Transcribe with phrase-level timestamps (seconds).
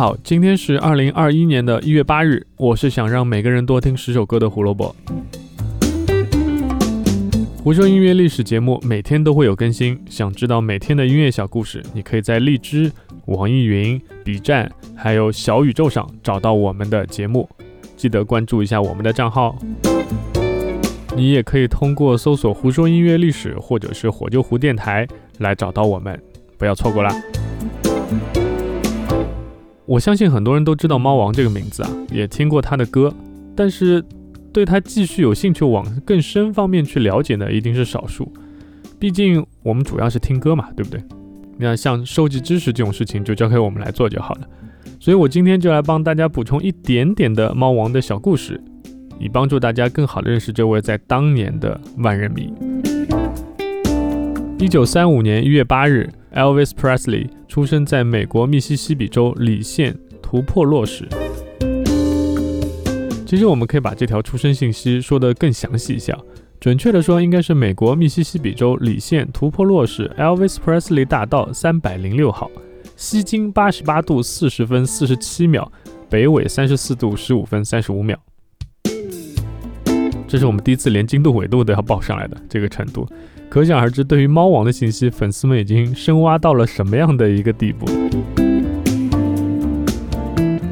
[0.00, 4.96] 好，今天是二零二一年的一月八日，我是想让每个人多听十首歌的胡萝卜。
[7.62, 12.90] 胡说音乐历史节目每天都会有更新，想知道每天的音乐小故事，你可以在荔枝、
[13.26, 17.46] 网易云、B 站还有小宇宙上找到我们的节目，
[17.94, 19.54] 记得关注一下我们的账号。
[21.14, 25.06] 你也可以通过搜索“胡说音乐历史”或者是“火救湖电台”
[25.36, 26.18] 来找到我们，
[26.56, 27.14] 不要错过啦！
[29.90, 33.12] 我相信很多人都知道猫王这个名字啊，也听过他的歌，
[33.56, 34.02] 但是。
[34.52, 38.32] 对他继续有兴趣往更深方面去了解的，一定是少数。
[38.98, 41.00] 毕竟我们主要是听歌嘛，对不对？
[41.56, 44.48] 那像收集知识这种事情，就交给我们来做就好了。
[44.98, 48.60] 所以我今天就来帮大家补充一点点的猫王的小故事，
[49.20, 52.52] 以帮助大家更好的认识这位在当年的万人迷。
[54.60, 61.08] 一九三五年一月八日，Elvis Presley 出生在美国密西西比州里县图珀洛市。
[63.24, 66.14] 其实我们可以把这条出生信息说得更详细一下，
[66.60, 72.50] 准确的说，应该是美国密西西比州里县图珀洛市 Elvis Presley 大道三百零六号，
[72.96, 75.72] 西经八十八度四十分四十七秒，
[76.10, 78.18] 北纬三十四度十五分三十五秒。
[80.28, 83.08] 这是我们第一次连经度纬度都要报上来的这个程度，
[83.50, 87.84] 可想而知，对于猫王的信息，粉丝们已经深挖到了什么样的一个地步。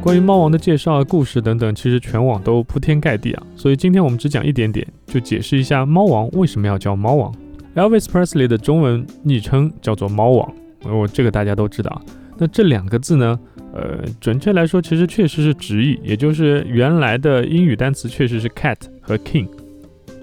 [0.00, 3.42] 关于猫王的介绍、故事等等，其实全网都铺天盖地啊。
[3.54, 7.30] 所以今天我们只讲一点点，就解释一下猫王为什么要叫猫王。
[7.74, 12.00] Elvis Presley 的中文昵称叫做猫王，我这个大家都知道。
[12.38, 13.38] 那这两个字呢，
[13.74, 19.46] 呃，准确来说，其实确实是直译，也就是原来的英语单词确实是 cat 和 king，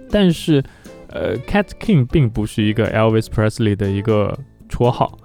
[0.10, 0.64] 但是，
[1.12, 4.38] 呃，cat king 并不是一个 Elvis Presley 的一个
[4.70, 5.18] 绰号，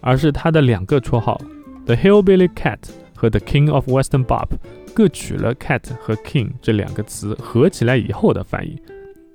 [0.00, 1.40] 而是他的两个绰号
[1.86, 2.78] ，The Hillbilly Cat。
[3.14, 4.48] 和 The King of Western Bop
[4.92, 8.76] 各取了 cat 和 king 这两个词合起来以后的翻译。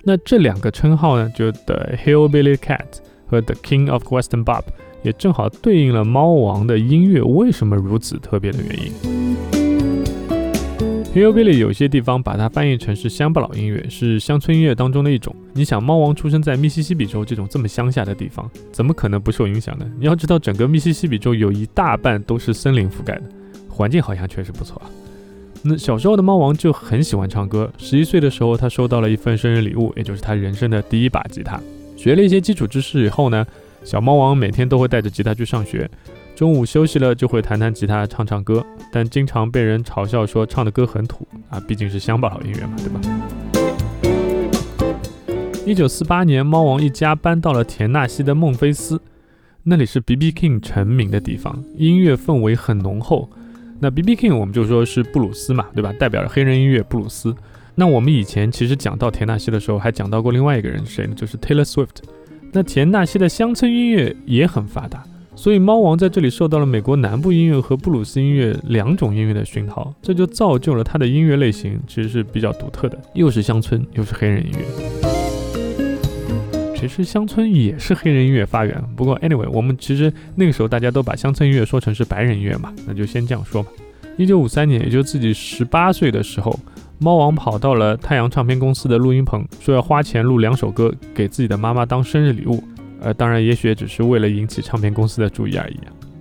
[0.04, 4.64] 那这两个称号呢，就 The Hillbilly Cat 和 The King of Western Bop
[5.02, 9.17] 也正好对应了猫王的音乐为什么如此特别的原因。
[11.14, 15.34] Hillbilly 有些地方把它翻译成是乡巴佬音乐，是乡村音乐当中的一种。
[15.54, 19.90] 你想，猫王出生在密西西比州这种这么乡下的地方，怎么可能不受影响呢？
[19.98, 23.22] 你要知道，整个密西西比州有一大半都是森林覆盖的。
[23.68, 24.90] 环境好像确实不错啊。
[25.62, 27.72] 那小时候的猫王就很喜欢唱歌。
[27.78, 31.58] 十一岁的时候，他收到了一份生日礼物，也就是他人生的第一把吉他。
[31.96, 33.44] 学了一些基础知识以后呢，
[33.82, 35.90] 小猫王每天都会带着吉他去上学。
[36.38, 43.00] 中午休息了就会弹弹吉他、唱唱歌，但经常被人嘲笑说唱的歌很土啊，毕竟是乡巴佬音乐嘛，对吧？
[45.66, 49.02] 一九四八年，猫王一家搬到了田纳西的孟菲斯，
[49.64, 50.30] 那里是 B.B.
[50.30, 53.28] King 成名的地方，音乐氛围很浓厚。
[53.80, 54.14] 那 B.B.
[54.14, 55.92] King 我们就说是布鲁斯嘛，对吧？
[55.94, 57.34] 代表着黑人音乐布鲁斯。
[57.74, 61.14] 那我们以前其实讲到田纳西的时候，还讲到过另外一个人谁呢？
[61.16, 61.96] 就是 Taylor Swift。
[62.52, 65.04] 那田纳西的乡村音乐也很发达，
[65.38, 74.64] 所以猫王在这里受到了美国南部音乐和布鲁斯音乐两种音乐的熏陶，这就造就了他的音乐类型其实是比较独特的，又是乡村又是黑人音乐。
[76.74, 83.68] 其实乡村也是黑人音乐发源，不过 anyway，我们其实那个时候大家都把乡村音乐说成是白人音乐嘛，那就先这样说嘛。
[84.16, 86.58] 一九五三年，也就自己十八岁的时候，
[86.98, 92.60] 猫王跑到了太阳唱片公司的录音棚，说要花钱录两首歌给自己的妈妈当生日礼物。
[93.00, 95.78] 呃，当然，也许只是为了引起唱片公司的注意而已。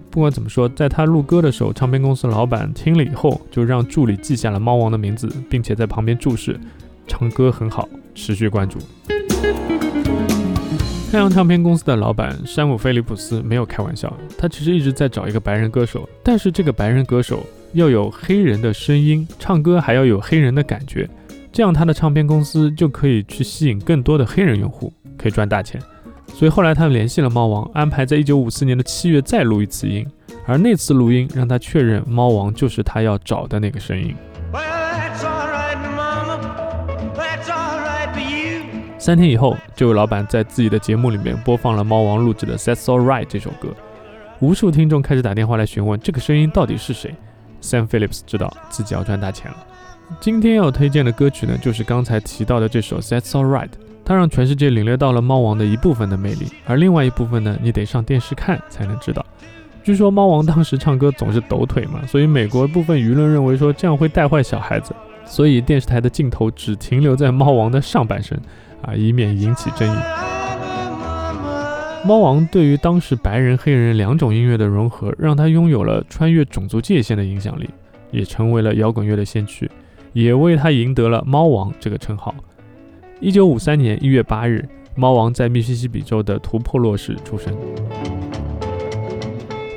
[0.10, 6.60] 不管怎么说，在他录歌的时候，唱片公司老板听了以后，就让助理记下了猫王的名字，并且在旁边注释：
[7.08, 8.80] 唱歌很好，持续关注。
[11.12, 21.10] 太阳唱片公司的老板山姆·菲利普斯没有开玩笑，他其实一直在找一个白人歌手，但是这个白人歌手要有黑人的声音，唱歌还要有黑人的感觉，
[21.52, 25.82] 这样他的唱片公司就可以去吸引更多的黑人用户，可以赚大钱。
[26.38, 30.06] 所以后来他联系了猫王，安排在1954年的七月再录一次音，
[30.46, 34.16] 而那次录音让他确认猫王就是他要找的那个声音。
[39.00, 43.70] 三天以后，这位老板在自己的节目里面播放了猫王录制的《That's All Right》这首歌，
[44.40, 47.16] 无数听众开始打电话来询问这个声音到底是谁。
[47.64, 49.58] Sam Phillips 知道自己要赚大钱了。
[50.20, 53.70] 今天要推荐的歌曲呢，就是刚才提到的这首《That's All Right》，
[54.08, 59.26] 它让全世界领略到了猫王的一部分的魅力，而另外一部分呢，你得上电视看才能知道。
[59.84, 64.96] 据说猫王当时唱歌总是抖腿嘛，所以美国部分舆论认为说这样会带坏小孩子，
[65.26, 68.40] 所以电视台的镜头只停留在猫王的上半身。
[68.82, 70.00] 啊，以免引起争议。
[72.06, 77.68] 猫王对于当时白人、黑人两种音乐的融合，让他拥有了穿越种族界限的影响力，
[78.12, 79.70] 也成为了摇滚乐的先驱，
[80.14, 82.34] 也为他赢得了“猫王”这个称号。
[83.20, 84.64] 一九五三年一月八日，
[84.96, 87.52] 猫王在密西西比州的图珀洛市出生。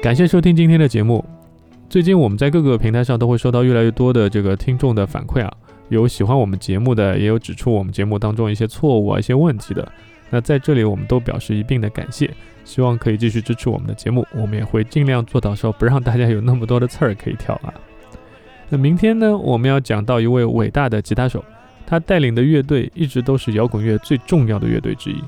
[0.02, 1.25] 感谢收听今天的节目。
[1.88, 5.50] 最近我们在各个平台上都会收到越来越多的这个听众的反馈啊，
[5.88, 9.90] 有喜欢我们节目的，也有指出我们节目当中一些错误啊、一些问题的。
[10.28, 12.31] 那在这里，我们都表示一并的感谢，
[12.66, 17.72] 希望可以继续支持我们的节目，我们也会尽量做到说不让大家有那么多的刺儿可以挑啊。
[18.69, 21.43] 那明天呢，我们要讲到一位伟大的吉他手，
[21.90, 25.20] 他带领的乐队一直都是摇滚乐最重要的乐队之一，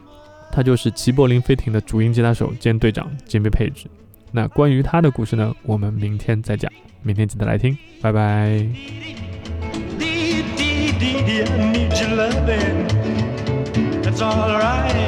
[0.53, 3.89] 他就是齐柏林飞艇的主音吉他手兼队长兼编配置。
[4.31, 6.71] 那关于他的故事呢，我们明天再讲，
[7.03, 8.65] 明天记得来听，拜拜。
[14.05, 15.02] That's all right.